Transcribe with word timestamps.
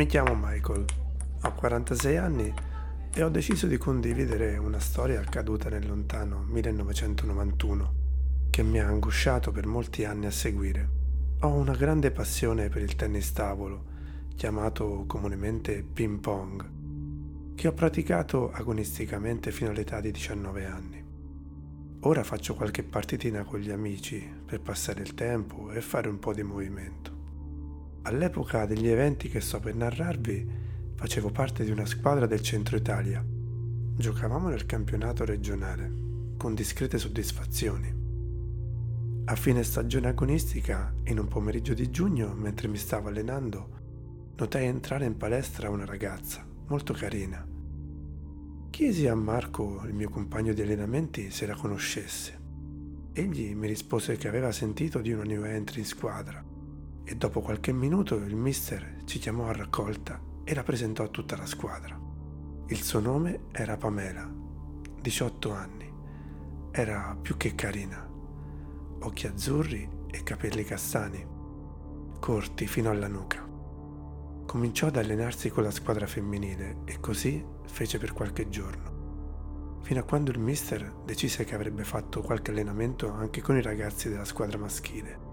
Mi 0.00 0.06
chiamo 0.06 0.34
Michael, 0.34 0.86
ho 1.42 1.52
46 1.52 2.16
anni 2.16 2.50
e 3.12 3.22
ho 3.22 3.28
deciso 3.28 3.66
di 3.66 3.76
condividere 3.76 4.56
una 4.56 4.80
storia 4.80 5.20
accaduta 5.20 5.68
nel 5.68 5.86
lontano 5.86 6.42
1991 6.48 7.92
che 8.48 8.62
mi 8.62 8.80
ha 8.80 8.86
angosciato 8.86 9.52
per 9.52 9.66
molti 9.66 10.06
anni 10.06 10.24
a 10.24 10.30
seguire. 10.30 10.88
Ho 11.40 11.48
una 11.48 11.74
grande 11.74 12.12
passione 12.12 12.70
per 12.70 12.80
il 12.80 12.96
tennis 12.96 13.30
tavolo, 13.32 13.84
chiamato 14.36 15.04
comunemente 15.06 15.82
ping 15.82 16.18
pong, 16.18 17.54
che 17.54 17.68
ho 17.68 17.74
praticato 17.74 18.50
agonisticamente 18.50 19.52
fino 19.52 19.68
all'età 19.68 20.00
di 20.00 20.12
19 20.12 20.64
anni. 20.64 21.04
Ora 22.04 22.24
faccio 22.24 22.54
qualche 22.54 22.84
partitina 22.84 23.44
con 23.44 23.60
gli 23.60 23.70
amici 23.70 24.26
per 24.46 24.62
passare 24.62 25.02
il 25.02 25.12
tempo 25.12 25.70
e 25.72 25.82
fare 25.82 26.08
un 26.08 26.18
po' 26.18 26.32
di 26.32 26.42
movimento. 26.42 27.09
All'epoca 28.02 28.64
degli 28.64 28.88
eventi 28.88 29.28
che 29.28 29.40
sto 29.40 29.60
per 29.60 29.74
narrarvi, 29.74 30.48
facevo 30.94 31.30
parte 31.30 31.64
di 31.64 31.70
una 31.70 31.84
squadra 31.84 32.24
del 32.24 32.40
centro 32.40 32.76
Italia. 32.76 33.22
Giocavamo 33.22 34.48
nel 34.48 34.64
campionato 34.64 35.26
regionale, 35.26 35.92
con 36.38 36.54
discrete 36.54 36.96
soddisfazioni. 36.96 37.94
A 39.26 39.36
fine 39.36 39.62
stagione 39.62 40.08
agonistica, 40.08 40.94
in 41.04 41.18
un 41.18 41.28
pomeriggio 41.28 41.74
di 41.74 41.90
giugno, 41.90 42.32
mentre 42.32 42.68
mi 42.68 42.78
stavo 42.78 43.08
allenando, 43.08 43.68
notai 44.34 44.64
entrare 44.64 45.04
in 45.04 45.18
palestra 45.18 45.68
una 45.68 45.84
ragazza, 45.84 46.42
molto 46.68 46.94
carina. 46.94 47.46
Chiesi 48.70 49.06
a 49.08 49.14
Marco, 49.14 49.82
il 49.84 49.92
mio 49.92 50.08
compagno 50.08 50.54
di 50.54 50.62
allenamenti, 50.62 51.30
se 51.30 51.44
la 51.44 51.54
conoscesse. 51.54 52.38
Egli 53.12 53.54
mi 53.54 53.66
rispose 53.66 54.16
che 54.16 54.26
aveva 54.26 54.52
sentito 54.52 55.00
di 55.00 55.12
una 55.12 55.24
new 55.24 55.44
entry 55.44 55.80
in 55.80 55.86
squadra 55.86 56.49
e 57.04 57.16
dopo 57.16 57.40
qualche 57.40 57.72
minuto 57.72 58.16
il 58.16 58.36
mister 58.36 58.98
ci 59.04 59.18
chiamò 59.18 59.48
a 59.48 59.52
raccolta 59.52 60.20
e 60.44 60.54
la 60.54 60.62
presentò 60.62 61.04
a 61.04 61.08
tutta 61.08 61.36
la 61.36 61.46
squadra. 61.46 61.98
Il 62.66 62.82
suo 62.82 63.00
nome 63.00 63.46
era 63.52 63.76
Pamela, 63.76 64.28
18 65.00 65.52
anni. 65.52 65.92
Era 66.70 67.16
più 67.20 67.36
che 67.36 67.54
carina. 67.54 68.08
Occhi 69.00 69.26
azzurri 69.26 69.88
e 70.08 70.22
capelli 70.22 70.62
castani, 70.62 71.26
corti 72.20 72.66
fino 72.66 72.90
alla 72.90 73.08
nuca. 73.08 73.44
Cominciò 74.46 74.88
ad 74.88 74.96
allenarsi 74.96 75.48
con 75.50 75.62
la 75.62 75.70
squadra 75.70 76.06
femminile 76.06 76.82
e 76.84 77.00
così 77.00 77.44
fece 77.66 77.98
per 77.98 78.12
qualche 78.12 78.48
giorno, 78.48 79.78
fino 79.82 80.00
a 80.00 80.04
quando 80.04 80.30
il 80.30 80.38
mister 80.38 80.92
decise 81.04 81.44
che 81.44 81.54
avrebbe 81.54 81.84
fatto 81.84 82.20
qualche 82.20 82.50
allenamento 82.50 83.10
anche 83.10 83.40
con 83.40 83.56
i 83.56 83.62
ragazzi 83.62 84.08
della 84.08 84.24
squadra 84.24 84.58
maschile 84.58 85.29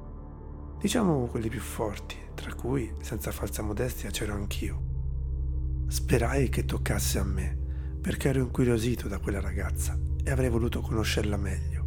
diciamo 0.79 1.25
quelli 1.25 1.49
più 1.49 1.59
forti, 1.59 2.15
tra 2.35 2.53
cui, 2.53 2.93
senza 3.01 3.31
falsa 3.31 3.63
modestia, 3.63 4.11
c'ero 4.11 4.33
anch'io. 4.33 4.85
Sperai 5.87 6.49
che 6.49 6.65
toccasse 6.65 7.17
a 7.17 7.23
me, 7.23 7.57
perché 7.99 8.29
ero 8.29 8.41
incuriosito 8.41 9.07
da 9.07 9.19
quella 9.19 9.39
ragazza 9.39 9.97
e 10.23 10.29
avrei 10.29 10.49
voluto 10.49 10.81
conoscerla 10.81 11.37
meglio. 11.37 11.85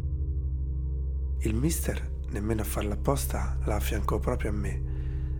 Il 1.39 1.55
mister, 1.55 2.19
nemmeno 2.29 2.61
a 2.61 2.65
farla 2.65 2.95
apposta, 2.95 3.57
la 3.63 3.75
affiancò 3.75 4.19
proprio 4.19 4.49
a 4.49 4.53
me 4.53 4.89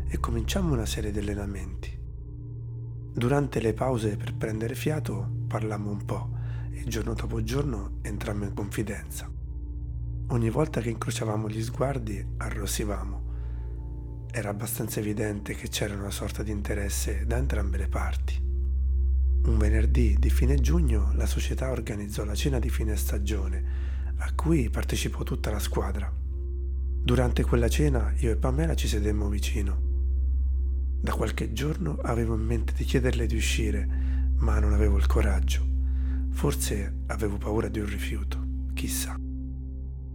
e 0.07 0.17
cominciammo 0.19 0.73
una 0.73 0.85
serie 0.85 1.11
di 1.11 1.19
allenamenti. 1.19 1.99
Durante 3.13 3.59
le 3.59 3.73
pause 3.73 4.16
per 4.16 4.33
prendere 4.35 4.75
fiato 4.75 5.29
parlammo 5.47 5.91
un 5.91 6.05
po' 6.05 6.29
e 6.72 6.83
giorno 6.85 7.13
dopo 7.13 7.44
giorno 7.44 7.97
entrammo 8.02 8.45
in 8.45 8.53
confidenza. 8.53 9.29
Ogni 10.27 10.49
volta 10.49 10.79
che 10.79 10.89
incrociavamo 10.89 11.49
gli 11.49 11.61
sguardi 11.61 12.25
arrossivamo 12.38 13.30
era 14.31 14.49
abbastanza 14.49 14.99
evidente 14.99 15.53
che 15.53 15.67
c'era 15.67 15.93
una 15.93 16.09
sorta 16.09 16.41
di 16.41 16.51
interesse 16.51 17.25
da 17.25 17.37
entrambe 17.37 17.77
le 17.77 17.87
parti. 17.87 18.39
Un 19.43 19.57
venerdì 19.57 20.15
di 20.17 20.29
fine 20.29 20.55
giugno 20.59 21.11
la 21.15 21.25
società 21.25 21.69
organizzò 21.69 22.23
la 22.23 22.35
cena 22.35 22.59
di 22.59 22.69
fine 22.69 22.95
stagione, 22.95 23.63
a 24.17 24.31
cui 24.33 24.69
partecipò 24.69 25.23
tutta 25.23 25.51
la 25.51 25.59
squadra. 25.59 26.11
Durante 27.03 27.44
quella 27.44 27.67
cena 27.67 28.13
io 28.17 28.31
e 28.31 28.38
Pamela 28.38 28.75
ci 28.75 28.88
sedemmo 28.88 29.28
vicino. 29.28 29.89
Da 31.01 31.13
qualche 31.13 31.51
giorno 31.51 31.97
avevo 32.01 32.35
in 32.35 32.41
mente 32.41 32.73
di 32.73 32.83
chiederle 32.83 33.25
di 33.25 33.35
uscire, 33.35 33.88
ma 34.38 34.59
non 34.59 34.73
avevo 34.73 34.97
il 34.97 35.07
coraggio. 35.07 35.67
Forse 36.29 37.01
avevo 37.07 37.38
paura 37.38 37.67
di 37.67 37.79
un 37.79 37.88
rifiuto, 37.88 38.39
chissà. 38.73 39.20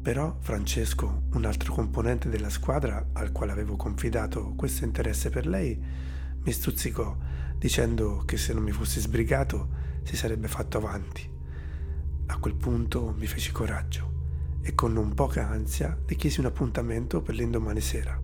Però 0.07 0.37
Francesco, 0.39 1.23
un 1.33 1.45
altro 1.47 1.75
componente 1.75 2.29
della 2.29 2.49
squadra 2.49 3.09
al 3.15 3.33
quale 3.33 3.51
avevo 3.51 3.75
confidato 3.75 4.53
questo 4.55 4.85
interesse 4.85 5.31
per 5.31 5.49
lei, 5.49 5.77
mi 6.45 6.53
stuzzicò 6.53 7.17
dicendo 7.59 8.23
che 8.25 8.37
se 8.37 8.55
non 8.55 8.63
mi 8.63 8.71
fossi 8.71 9.01
sbrigato 9.01 9.69
si 10.05 10.15
sarebbe 10.15 10.47
fatto 10.47 10.79
avanti. 10.79 11.29
A 12.27 12.39
quel 12.39 12.55
punto 12.55 13.17
mi 13.19 13.27
feci 13.27 13.51
coraggio 13.51 14.59
e 14.63 14.77
con 14.77 14.93
non 14.93 15.13
poca 15.13 15.49
ansia 15.49 15.99
le 16.07 16.15
chiesi 16.15 16.39
un 16.39 16.47
appuntamento 16.47 17.21
per 17.21 17.35
l'indomani 17.35 17.81
sera. 17.81 18.17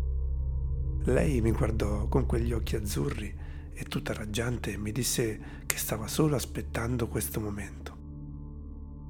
Lei 1.06 1.40
mi 1.40 1.50
guardò 1.50 2.06
con 2.06 2.26
quegli 2.26 2.52
occhi 2.52 2.76
azzurri 2.76 3.36
e 3.72 3.84
tutta 3.86 4.12
raggiante 4.12 4.76
mi 4.76 4.92
disse 4.92 5.64
che 5.66 5.78
stava 5.78 6.06
solo 6.06 6.36
aspettando 6.36 7.08
questo 7.08 7.40
momento. 7.40 7.91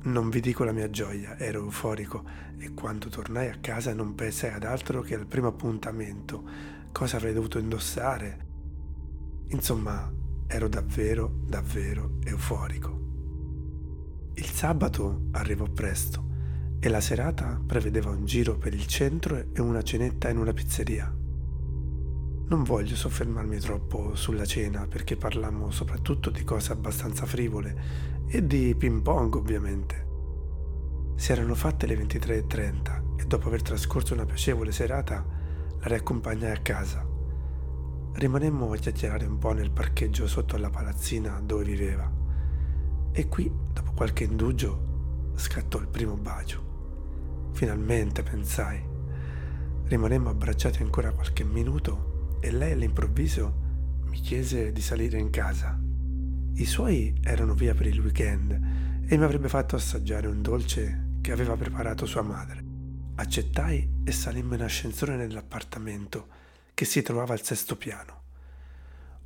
Non 0.04 0.30
vi 0.30 0.40
dico 0.40 0.64
la 0.64 0.72
mia 0.72 0.90
gioia, 0.90 1.38
ero 1.38 1.60
euforico 1.60 2.24
e 2.58 2.74
quando 2.74 3.08
tornai 3.08 3.48
a 3.48 3.58
casa 3.60 3.94
non 3.94 4.16
pensai 4.16 4.52
ad 4.52 4.64
altro 4.64 5.00
che 5.00 5.14
al 5.14 5.26
primo 5.26 5.46
appuntamento, 5.46 6.42
cosa 6.90 7.18
avrei 7.18 7.32
dovuto 7.32 7.58
indossare. 7.58 8.46
Insomma, 9.50 10.12
ero 10.48 10.68
davvero, 10.68 11.32
davvero 11.46 12.18
euforico. 12.24 13.00
Il 14.34 14.46
sabato 14.46 15.28
arrivò 15.32 15.66
presto 15.66 16.30
e 16.80 16.88
la 16.88 17.00
serata 17.00 17.62
prevedeva 17.64 18.10
un 18.10 18.24
giro 18.24 18.56
per 18.56 18.74
il 18.74 18.86
centro 18.86 19.52
e 19.52 19.60
una 19.60 19.82
cenetta 19.82 20.28
in 20.28 20.38
una 20.38 20.52
pizzeria. 20.52 21.14
Non 22.48 22.64
voglio 22.64 22.96
soffermarmi 22.96 23.58
troppo 23.60 24.16
sulla 24.16 24.44
cena 24.44 24.86
perché 24.88 25.16
parlammo 25.16 25.70
soprattutto 25.70 26.28
di 26.28 26.42
cose 26.42 26.72
abbastanza 26.72 27.24
frivole 27.24 28.20
e 28.26 28.46
di 28.46 28.74
ping 28.74 29.02
pong 29.02 29.34
ovviamente. 29.34 30.06
Si 31.14 31.32
erano 31.32 31.54
fatte 31.54 31.86
le 31.86 31.96
23.30 31.96 33.16
e 33.16 33.24
dopo 33.26 33.48
aver 33.48 33.62
trascorso 33.62 34.14
una 34.14 34.24
piacevole 34.24 34.72
serata 34.72 35.24
la 35.80 35.86
riaccompagnai 35.86 36.50
a 36.50 36.60
casa. 36.60 37.06
Rimanemmo 38.14 38.72
a 38.72 38.76
chiacchierare 38.76 39.26
un 39.26 39.38
po' 39.38 39.52
nel 39.52 39.70
parcheggio 39.70 40.26
sotto 40.26 40.56
alla 40.56 40.70
palazzina 40.70 41.40
dove 41.40 41.64
viveva 41.64 42.20
e 43.14 43.28
qui, 43.28 43.52
dopo 43.72 43.92
qualche 43.92 44.24
indugio, 44.24 45.32
scattò 45.34 45.78
il 45.78 45.88
primo 45.88 46.16
bacio. 46.16 47.50
Finalmente, 47.52 48.22
pensai. 48.22 48.82
Rimanemmo 49.84 50.30
abbracciati 50.30 50.82
ancora 50.82 51.12
qualche 51.12 51.44
minuto 51.44 52.38
e 52.40 52.50
lei 52.50 52.72
all'improvviso 52.72 53.60
mi 54.06 54.18
chiese 54.18 54.72
di 54.72 54.80
salire 54.80 55.18
in 55.18 55.28
casa. 55.28 55.78
I 56.54 56.66
suoi 56.66 57.18
erano 57.22 57.54
via 57.54 57.74
per 57.74 57.86
il 57.86 57.98
weekend 57.98 58.52
e 59.06 59.16
mi 59.16 59.24
avrebbe 59.24 59.48
fatto 59.48 59.74
assaggiare 59.74 60.26
un 60.26 60.42
dolce 60.42 61.16
che 61.22 61.32
aveva 61.32 61.56
preparato 61.56 62.04
sua 62.04 62.20
madre. 62.20 62.62
Accettai 63.14 64.00
e 64.04 64.12
salimmo 64.12 64.54
in 64.54 64.62
ascensore 64.62 65.16
nell'appartamento 65.16 66.28
che 66.74 66.84
si 66.84 67.00
trovava 67.00 67.32
al 67.32 67.42
sesto 67.42 67.76
piano. 67.76 68.20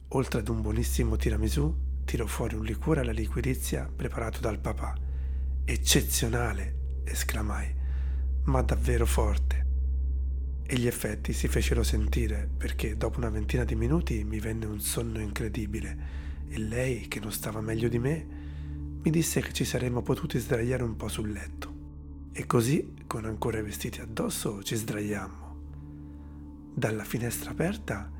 Oltre 0.08 0.38
ad 0.38 0.48
un 0.48 0.62
buonissimo 0.62 1.16
tiramisù, 1.16 1.74
tirò 2.04 2.26
fuori 2.26 2.54
un 2.54 2.64
liquore 2.64 3.00
alla 3.00 3.12
liquirizia 3.12 3.90
preparato 3.94 4.40
dal 4.40 4.60
papà. 4.60 4.94
Eccezionale! 5.64 6.74
esclamai, 7.04 7.74
ma 8.44 8.62
davvero 8.62 9.06
forte 9.06 9.64
e 10.68 10.76
gli 10.76 10.88
effetti 10.88 11.32
si 11.32 11.46
fecero 11.46 11.84
sentire 11.84 12.48
perché 12.56 12.96
dopo 12.96 13.18
una 13.18 13.30
ventina 13.30 13.62
di 13.62 13.76
minuti 13.76 14.24
mi 14.24 14.40
venne 14.40 14.66
un 14.66 14.80
sonno 14.80 15.20
incredibile 15.20 16.25
e 16.48 16.58
lei, 16.58 17.08
che 17.08 17.20
non 17.20 17.32
stava 17.32 17.60
meglio 17.60 17.88
di 17.88 17.98
me, 17.98 18.26
mi 19.02 19.10
disse 19.10 19.40
che 19.40 19.52
ci 19.52 19.64
saremmo 19.64 20.02
potuti 20.02 20.38
sdraiare 20.38 20.82
un 20.82 20.96
po' 20.96 21.08
sul 21.08 21.30
letto. 21.30 21.74
E 22.32 22.46
così, 22.46 22.94
con 23.06 23.24
ancora 23.24 23.58
i 23.58 23.62
vestiti 23.62 24.00
addosso, 24.00 24.62
ci 24.62 24.74
sdraiammo. 24.74 25.56
Dalla 26.74 27.04
finestra 27.04 27.50
aperta 27.50 28.10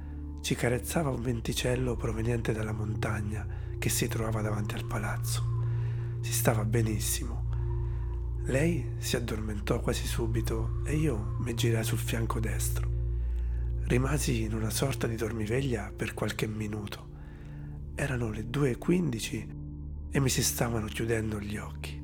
ci 0.40 0.54
carezzava 0.54 1.10
un 1.10 1.22
venticello 1.22 1.96
proveniente 1.96 2.52
dalla 2.52 2.72
montagna 2.72 3.46
che 3.78 3.88
si 3.88 4.08
trovava 4.08 4.40
davanti 4.40 4.74
al 4.74 4.86
palazzo. 4.86 5.54
Si 6.20 6.32
stava 6.32 6.64
benissimo 6.64 7.46
lei 8.48 8.92
si 8.98 9.16
addormentò 9.16 9.80
quasi 9.80 10.06
subito 10.06 10.80
e 10.84 10.94
io 10.94 11.34
mi 11.40 11.54
girai 11.54 11.82
sul 11.82 11.98
fianco 11.98 12.38
destro. 12.38 12.88
Rimasi 13.86 14.42
in 14.42 14.54
una 14.54 14.70
sorta 14.70 15.08
di 15.08 15.16
dormiveglia 15.16 15.92
per 15.94 16.14
qualche 16.14 16.46
minuto. 16.46 17.14
Erano 17.98 18.30
le 18.30 18.42
2.15 18.42 19.48
e 20.10 20.20
mi 20.20 20.28
si 20.28 20.42
stavano 20.42 20.86
chiudendo 20.86 21.40
gli 21.40 21.56
occhi. 21.56 21.98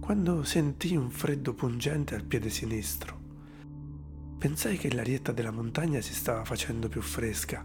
Quando 0.00 0.42
sentii 0.42 0.96
un 0.96 1.10
freddo 1.10 1.54
pungente 1.54 2.16
al 2.16 2.24
piede 2.24 2.50
sinistro. 2.50 3.18
Pensai 4.36 4.76
che 4.78 4.92
l'arietta 4.92 5.30
della 5.30 5.52
montagna 5.52 6.00
si 6.00 6.12
stava 6.12 6.44
facendo 6.44 6.88
più 6.88 7.02
fresca, 7.02 7.64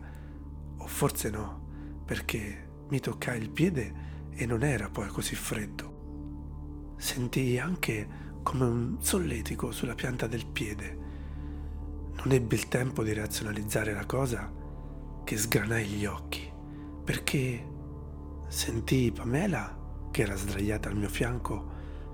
o 0.77 0.86
forse 0.86 1.31
no. 1.31 2.04
perché 2.06 2.69
mi 2.89 3.00
toccai 3.00 3.42
il 3.42 3.50
piede 3.50 3.94
e 4.30 4.45
non 4.45 4.63
era 4.63 4.89
poi 4.89 5.07
così 5.07 5.33
freddo. 5.33 6.94
Sentii 6.98 7.57
anche 7.57 8.07
come 8.44 8.66
un 8.66 8.98
solletico 9.00 9.72
sulla 9.72 9.95
pianta 9.95 10.27
del 10.27 10.45
piede. 10.45 10.98
Non 12.18 12.31
ebbi 12.31 12.54
il 12.54 12.68
tempo 12.68 13.01
di 13.01 13.13
razionalizzare 13.13 13.94
la 13.94 14.06
cosa 14.06 14.54
che 15.24 15.38
sgranai 15.38 15.86
gli 15.88 16.06
occhi, 16.06 16.45
perché 17.06 17.63
sentii 18.48 19.12
Pamela, 19.12 20.07
che 20.10 20.24
era 20.24 20.36
sdraiata 20.36 20.90
al 20.90 20.98
mio 20.98 21.07
fianco, 21.07 21.74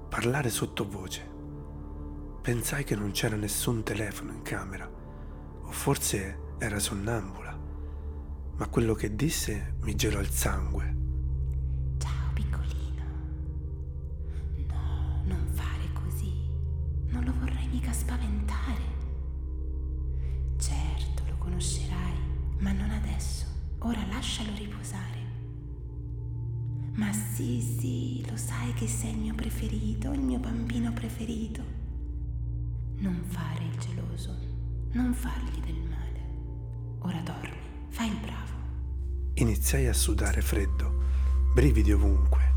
parlare 0.10 0.50
sottovoce. 0.50 1.30
Pensai 2.42 2.84
che 2.84 2.96
non 2.96 3.12
c'era 3.12 3.38
nessun 3.38 3.84
telefono 3.84 4.34
in 4.34 4.42
camera, 4.42 4.86
o 5.62 5.72
forse 5.72 6.56
era 6.58 6.78
sonnambula, 6.78 7.58
ma 8.58 8.68
quello 8.68 8.94
che 8.94 9.16
disse 9.16 9.76
mi 9.84 9.96
gelò 9.96 10.20
il 10.20 10.30
sangue. 10.30 10.96
Ciao 11.98 12.34
piccolino. 12.34 13.04
No, 14.68 15.24
non 15.24 15.48
fare 15.54 15.88
così. 16.04 16.50
Non 17.08 17.24
lo 17.24 17.32
vorrei 17.40 17.68
mica 17.68 17.94
spaventare. 17.94 19.00
Certo, 20.58 21.24
lo 21.30 21.38
conoscerai, 21.38 22.18
ma 22.60 22.74
non 22.74 22.90
adesso. 22.90 23.41
Ora 23.84 24.06
lascialo 24.06 24.52
riposare. 24.56 25.20
Ma 26.94 27.12
sì, 27.14 27.60
sì, 27.62 28.24
lo 28.30 28.38
sai 28.38 28.74
che 28.74 28.88
sei 28.88 29.12
il 29.12 29.18
mio 29.18 29.34
preferito, 29.34 30.12
il 30.12 30.22
mio 30.22 30.38
bambino 30.38 30.94
preferito. 30.94 31.64
Non 32.98 33.24
fare 33.26 33.64
il 33.64 33.78
geloso, 33.80 34.38
non 34.92 35.14
fargli 35.14 35.60
del 35.62 35.82
male. 35.90 37.00
Ora 37.00 37.22
dormi, 37.22 37.58
fai 37.90 38.10
il 38.10 38.18
bravo. 38.18 38.54
Iniziai 39.36 39.88
a 39.88 39.94
sudare 39.94 40.42
freddo, 40.42 41.02
brividi 41.52 41.92
ovunque, 41.92 42.54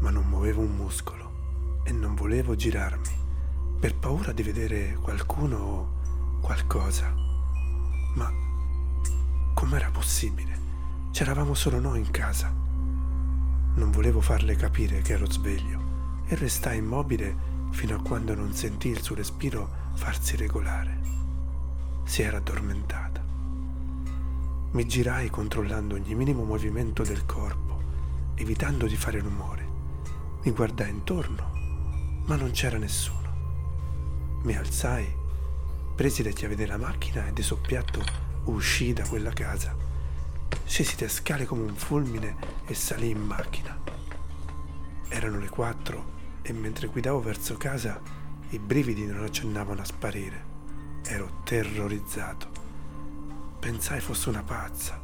ma 0.00 0.10
non 0.10 0.26
muovevo 0.26 0.60
un 0.60 0.74
muscolo 0.74 1.80
e 1.84 1.92
non 1.92 2.14
volevo 2.14 2.54
girarmi 2.54 3.18
per 3.80 3.96
paura 3.96 4.32
di 4.32 4.42
vedere 4.42 4.98
qualcuno 5.00 5.56
o 5.56 6.38
qualcosa. 6.42 7.14
Ma 8.16 8.39
com'era 9.70 9.90
possibile? 9.92 10.58
C'eravamo 11.12 11.54
solo 11.54 11.78
noi 11.78 12.00
in 12.00 12.10
casa. 12.10 12.52
Non 13.74 13.92
volevo 13.92 14.20
farle 14.20 14.56
capire 14.56 15.00
che 15.00 15.12
ero 15.12 15.30
sveglio 15.30 16.24
e 16.26 16.34
restai 16.34 16.78
immobile 16.78 17.68
fino 17.70 17.94
a 17.94 18.02
quando 18.02 18.34
non 18.34 18.52
sentii 18.52 18.90
il 18.90 19.00
suo 19.00 19.14
respiro 19.14 19.70
farsi 19.94 20.34
regolare. 20.34 20.98
Si 22.02 22.20
era 22.20 22.38
addormentata. 22.38 23.22
Mi 24.72 24.86
girai 24.88 25.30
controllando 25.30 25.94
ogni 25.94 26.16
minimo 26.16 26.42
movimento 26.42 27.04
del 27.04 27.24
corpo, 27.24 27.80
evitando 28.34 28.88
di 28.88 28.96
fare 28.96 29.20
rumore. 29.20 29.68
Mi 30.42 30.50
guardai 30.50 30.90
intorno, 30.90 31.52
ma 32.26 32.34
non 32.34 32.50
c'era 32.50 32.76
nessuno. 32.76 34.40
Mi 34.42 34.56
alzai, 34.56 35.06
presi 35.94 36.24
le 36.24 36.32
chiavi 36.32 36.56
della 36.56 36.76
macchina 36.76 37.28
e 37.28 37.32
di 37.32 37.42
soppiatto 37.42 38.29
uscii 38.44 38.92
da 38.92 39.06
quella 39.06 39.32
casa 39.32 39.88
Scesi 40.64 40.96
le 41.00 41.08
scale 41.08 41.46
come 41.46 41.62
un 41.62 41.74
fulmine 41.74 42.36
e 42.66 42.74
salì 42.74 43.10
in 43.10 43.20
macchina. 43.20 43.76
Erano 45.08 45.38
le 45.38 45.48
quattro 45.48 46.18
e 46.42 46.52
mentre 46.52 46.86
guidavo 46.86 47.20
verso 47.20 47.56
casa 47.56 48.00
i 48.50 48.58
brividi 48.58 49.04
non 49.04 49.24
accennavano 49.24 49.80
a 49.80 49.84
sparire. 49.84 50.44
Ero 51.02 51.40
terrorizzato. 51.42 52.48
Pensai 53.58 54.00
fosse 54.00 54.28
una 54.28 54.44
pazza. 54.44 55.00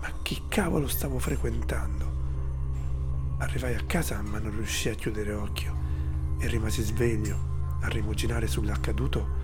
Ma 0.00 0.12
chi 0.22 0.42
cavolo 0.48 0.88
stavo 0.88 1.18
frequentando? 1.18 2.18
Arrivai 3.38 3.74
a 3.74 3.84
casa 3.84 4.20
ma 4.22 4.38
non 4.38 4.56
riuscii 4.56 4.90
a 4.90 4.94
chiudere 4.94 5.32
occhio 5.32 5.72
e 6.38 6.48
rimasi 6.48 6.82
sveglio 6.82 7.78
a 7.82 7.88
rimuginare 7.88 8.46
sull'accaduto 8.46 9.39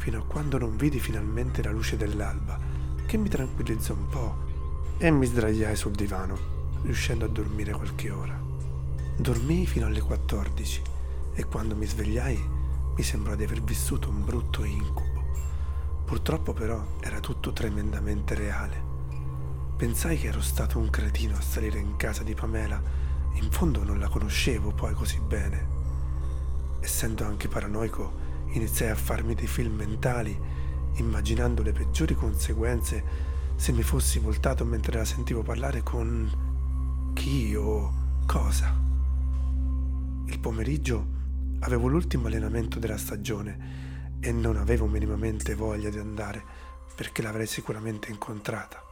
fino 0.00 0.20
a 0.20 0.24
quando 0.24 0.56
non 0.56 0.78
vidi 0.78 0.98
finalmente 0.98 1.62
la 1.62 1.70
luce 1.70 1.98
dell'alba 1.98 2.58
che 3.04 3.18
mi 3.18 3.28
tranquillizzò 3.28 3.92
un 3.92 4.08
po' 4.08 4.34
e 4.96 5.10
mi 5.10 5.26
sdraiai 5.26 5.76
sul 5.76 5.92
divano, 5.92 6.38
riuscendo 6.84 7.26
a 7.26 7.28
dormire 7.28 7.72
qualche 7.72 8.08
ora. 8.08 8.34
Dormii 9.18 9.66
fino 9.66 9.84
alle 9.84 10.00
14 10.00 10.82
e 11.34 11.44
quando 11.44 11.76
mi 11.76 11.84
svegliai 11.84 12.42
mi 12.96 13.02
sembrò 13.02 13.34
di 13.34 13.44
aver 13.44 13.60
vissuto 13.60 14.08
un 14.08 14.24
brutto 14.24 14.64
incubo. 14.64 15.22
Purtroppo 16.06 16.54
però 16.54 16.82
era 17.00 17.20
tutto 17.20 17.52
tremendamente 17.52 18.34
reale. 18.34 18.82
Pensai 19.76 20.16
che 20.16 20.28
ero 20.28 20.40
stato 20.40 20.78
un 20.78 20.88
cretino 20.88 21.36
a 21.36 21.42
salire 21.42 21.78
in 21.78 21.96
casa 21.96 22.22
di 22.22 22.32
Pamela, 22.32 22.80
in 23.34 23.50
fondo 23.50 23.84
non 23.84 23.98
la 23.98 24.08
conoscevo 24.08 24.72
poi 24.72 24.94
così 24.94 25.20
bene. 25.20 25.66
Essendo 26.80 27.26
anche 27.26 27.48
paranoico, 27.48 28.28
iniziai 28.52 28.90
a 28.90 28.94
farmi 28.94 29.34
dei 29.34 29.46
film 29.46 29.74
mentali, 29.76 30.38
immaginando 30.94 31.62
le 31.62 31.72
peggiori 31.72 32.14
conseguenze 32.14 33.28
se 33.56 33.72
mi 33.72 33.82
fossi 33.82 34.18
voltato 34.18 34.64
mentre 34.64 34.96
la 34.96 35.04
sentivo 35.04 35.42
parlare 35.42 35.82
con 35.82 37.12
chi 37.14 37.54
o 37.54 37.92
cosa. 38.26 38.74
Il 40.26 40.38
pomeriggio 40.38 41.18
avevo 41.60 41.88
l'ultimo 41.88 42.26
allenamento 42.26 42.78
della 42.78 42.96
stagione 42.96 44.18
e 44.20 44.32
non 44.32 44.56
avevo 44.56 44.86
minimamente 44.86 45.54
voglia 45.54 45.90
di 45.90 45.98
andare 45.98 46.42
perché 46.94 47.22
l'avrei 47.22 47.46
sicuramente 47.46 48.10
incontrata. 48.10 48.82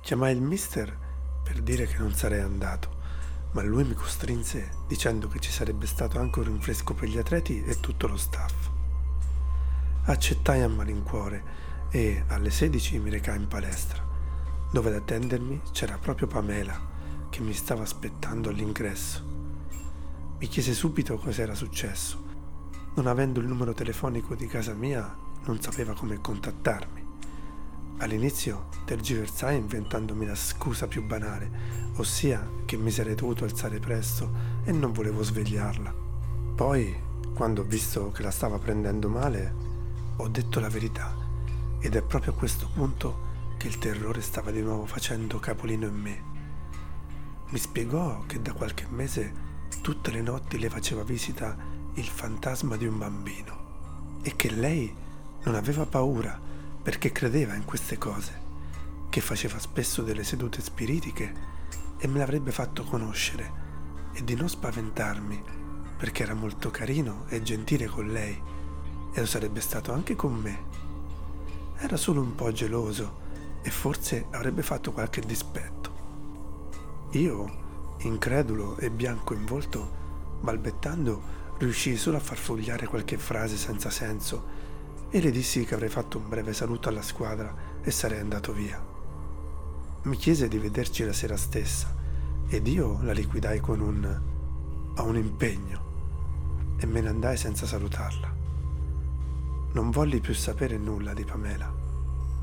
Chiamai 0.00 0.34
il 0.34 0.42
mister 0.42 0.96
per 1.42 1.60
dire 1.60 1.86
che 1.86 1.98
non 1.98 2.14
sarei 2.14 2.40
andato, 2.40 3.00
ma 3.52 3.62
lui 3.62 3.84
mi 3.84 3.94
costrinse 3.94 4.70
dicendo 4.86 5.28
che 5.28 5.38
ci 5.38 5.50
sarebbe 5.50 5.86
stato 5.86 6.18
anche 6.18 6.38
un 6.38 6.46
rinfresco 6.46 6.94
per 6.94 7.08
gli 7.08 7.18
atleti 7.18 7.62
e 7.64 7.80
tutto 7.80 8.06
lo 8.06 8.16
staff. 8.16 8.71
Accettai 10.04 10.62
a 10.62 10.68
malincuore 10.68 11.44
e 11.90 12.24
alle 12.26 12.50
16 12.50 12.98
mi 12.98 13.08
recai 13.08 13.36
in 13.36 13.46
palestra, 13.46 14.04
dove 14.72 14.88
ad 14.88 14.96
attendermi 14.96 15.60
c'era 15.70 15.96
proprio 15.96 16.26
Pamela 16.26 16.76
che 17.30 17.40
mi 17.40 17.52
stava 17.52 17.82
aspettando 17.82 18.48
all'ingresso. 18.48 19.24
Mi 20.40 20.48
chiese 20.48 20.74
subito 20.74 21.16
cosa 21.18 21.42
era 21.42 21.54
successo. 21.54 22.20
Non 22.94 23.06
avendo 23.06 23.38
il 23.38 23.46
numero 23.46 23.74
telefonico 23.74 24.34
di 24.34 24.48
casa 24.48 24.74
mia, 24.74 25.16
non 25.44 25.60
sapeva 25.60 25.94
come 25.94 26.20
contattarmi. 26.20 27.06
All'inizio 27.98 28.70
tergiversai 28.84 29.56
inventandomi 29.56 30.26
la 30.26 30.34
scusa 30.34 30.88
più 30.88 31.06
banale, 31.06 31.48
ossia 31.94 32.44
che 32.64 32.76
mi 32.76 32.90
sarei 32.90 33.14
dovuto 33.14 33.44
alzare 33.44 33.78
presto 33.78 34.32
e 34.64 34.72
non 34.72 34.90
volevo 34.90 35.22
svegliarla. 35.22 35.94
Poi, 36.56 36.92
quando 37.34 37.60
ho 37.60 37.64
visto 37.64 38.10
che 38.10 38.24
la 38.24 38.32
stava 38.32 38.58
prendendo 38.58 39.08
male, 39.08 39.61
ho 40.16 40.28
detto 40.28 40.60
la 40.60 40.68
verità 40.68 41.14
ed 41.80 41.96
è 41.96 42.02
proprio 42.02 42.32
a 42.32 42.36
questo 42.36 42.68
punto 42.72 43.30
che 43.56 43.66
il 43.66 43.78
terrore 43.78 44.20
stava 44.20 44.50
di 44.50 44.60
nuovo 44.60 44.86
facendo 44.86 45.38
capolino 45.38 45.86
in 45.86 45.94
me. 45.94 46.22
Mi 47.48 47.58
spiegò 47.58 48.24
che 48.26 48.40
da 48.40 48.52
qualche 48.52 48.86
mese 48.88 49.50
tutte 49.80 50.10
le 50.10 50.20
notti 50.20 50.58
le 50.58 50.68
faceva 50.68 51.02
visita 51.02 51.56
il 51.94 52.06
fantasma 52.06 52.76
di 52.76 52.86
un 52.86 52.98
bambino 52.98 54.20
e 54.22 54.36
che 54.36 54.50
lei 54.50 54.94
non 55.44 55.54
aveva 55.54 55.86
paura 55.86 56.40
perché 56.82 57.10
credeva 57.12 57.54
in 57.54 57.64
queste 57.64 57.98
cose, 57.98 58.40
che 59.08 59.20
faceva 59.20 59.58
spesso 59.58 60.02
delle 60.02 60.24
sedute 60.24 60.60
spiritiche 60.60 61.50
e 61.98 62.06
me 62.06 62.18
l'avrebbe 62.18 62.52
fatto 62.52 62.84
conoscere 62.84 63.60
e 64.12 64.24
di 64.24 64.34
non 64.34 64.48
spaventarmi 64.48 65.42
perché 65.96 66.22
era 66.22 66.34
molto 66.34 66.70
carino 66.70 67.24
e 67.28 67.42
gentile 67.42 67.86
con 67.86 68.08
lei 68.08 68.60
e 69.12 69.20
lo 69.20 69.26
sarebbe 69.26 69.60
stato 69.60 69.92
anche 69.92 70.16
con 70.16 70.34
me 70.34 70.72
era 71.82 71.96
solo 71.96 72.20
un 72.20 72.36
po' 72.36 72.52
geloso 72.52 73.20
e 73.60 73.70
forse 73.70 74.26
avrebbe 74.30 74.62
fatto 74.62 74.92
qualche 74.92 75.20
dispetto. 75.20 75.90
Io, 77.12 77.96
incredulo 77.98 78.78
e 78.78 78.88
bianco 78.88 79.34
in 79.34 79.44
volto, 79.44 80.00
balbettando, 80.40 81.40
riuscii 81.58 81.96
solo 81.96 82.18
a 82.18 82.20
far 82.20 82.38
fogliare 82.38 82.86
qualche 82.86 83.18
frase 83.18 83.56
senza 83.56 83.90
senso 83.90 84.60
e 85.10 85.20
le 85.20 85.32
dissi 85.32 85.64
che 85.64 85.74
avrei 85.74 85.88
fatto 85.88 86.18
un 86.18 86.28
breve 86.28 86.52
saluto 86.52 86.88
alla 86.88 87.02
squadra 87.02 87.52
e 87.82 87.90
sarei 87.90 88.20
andato 88.20 88.52
via. 88.52 88.80
Mi 90.02 90.16
chiese 90.16 90.46
di 90.46 90.58
vederci 90.58 91.04
la 91.04 91.12
sera 91.12 91.36
stessa 91.36 91.94
ed 92.46 92.66
io 92.68 93.02
la 93.02 93.12
liquidai 93.12 93.58
con 93.58 93.80
un 93.80 94.30
ho 94.94 95.04
un 95.04 95.16
impegno 95.16 95.90
e 96.76 96.86
me 96.86 97.00
ne 97.00 97.08
andai 97.08 97.36
senza 97.36 97.66
salutarla. 97.66 98.41
Non 99.72 99.90
volli 99.90 100.20
più 100.20 100.34
sapere 100.34 100.76
nulla 100.76 101.14
di 101.14 101.24
Pamela 101.24 101.72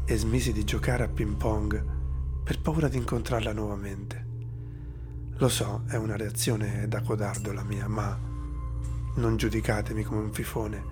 e 0.04 0.18
smisi 0.18 0.52
di 0.52 0.64
giocare 0.64 1.04
a 1.04 1.08
ping 1.08 1.36
pong 1.36 1.86
per 2.44 2.60
paura 2.60 2.88
di 2.88 2.98
incontrarla 2.98 3.54
nuovamente. 3.54 4.26
Lo 5.38 5.48
so, 5.48 5.84
è 5.88 5.96
una 5.96 6.18
reazione 6.18 6.88
da 6.88 7.02
codardo 7.02 7.54
la 7.54 7.64
mia, 7.64 7.88
ma 7.88 8.18
non 9.16 9.38
giudicatemi 9.38 10.04
come 10.04 10.22
un 10.22 10.34
fifone. 10.34 10.84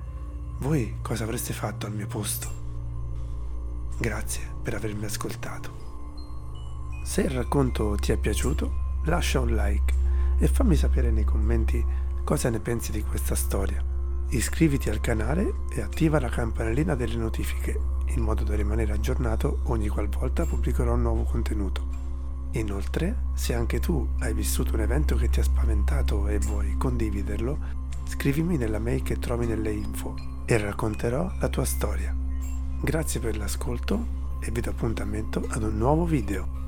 Voi 0.60 0.98
cosa 1.02 1.24
avreste 1.24 1.54
fatto 1.54 1.88
al 1.88 1.94
mio 1.94 2.06
posto? 2.06 2.48
Grazie 3.98 4.44
per 4.62 4.76
avermi 4.76 5.06
ascoltato. 5.06 5.72
Se 7.04 7.22
il 7.22 7.32
racconto 7.32 7.96
ti 7.96 8.12
è 8.12 8.18
piaciuto, 8.18 9.00
lascia 9.06 9.40
un 9.40 9.56
like 9.56 9.92
e 10.38 10.48
fammi 10.48 10.76
sapere 10.76 11.10
nei 11.10 11.24
commenti 11.24 11.84
cosa 12.24 12.50
ne 12.52 12.60
pensi 12.60 12.92
di 12.92 13.02
questa 13.02 13.34
storia. 13.34 13.87
Iscriviti 14.30 14.90
al 14.90 15.00
canale 15.00 15.54
e 15.74 15.82
attiva 15.82 16.20
la 16.20 16.28
campanellina 16.30 16.96
delle 16.96 17.16
notifiche 17.16 17.80
in 18.08 18.22
modo 18.22 18.44
da 18.44 18.56
rimanere 18.56 18.92
aggiornato 18.92 19.60
ogni 19.64 19.88
qualvolta 19.88 20.46
pubblicherò 20.46 20.94
un 20.94 21.02
nuovo 21.02 21.24
contenuto. 21.24 21.96
Inoltre, 22.52 23.24
se 23.34 23.54
anche 23.54 23.80
tu 23.80 24.06
hai 24.20 24.34
vissuto 24.34 24.74
un 24.74 24.82
evento 24.82 25.16
che 25.16 25.30
ti 25.30 25.40
ha 25.40 25.44
spaventato 25.44 26.28
e 26.28 26.40
vuoi 26.40 26.76
condividerlo, 26.78 27.58
scrivimi 28.06 28.58
nella 28.58 28.80
mail 28.80 29.04
che 29.04 29.20
trovi 29.20 29.46
nelle 29.46 29.72
info 29.72 30.16
e 30.46 30.58
racconterò 30.58 31.32
la 31.40 31.50
tua 31.50 31.66
storia. 31.66 32.16
Grazie 32.82 33.20
per 33.20 33.38
l'ascolto 33.38 34.16
e 34.40 34.52
vi 34.52 34.62
do 34.62 34.70
appuntamento 34.70 35.46
ad 35.48 35.64
un 35.64 35.78
nuovo 35.78 36.06
video. 36.06 36.67